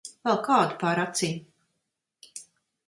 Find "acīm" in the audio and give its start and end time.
1.03-1.39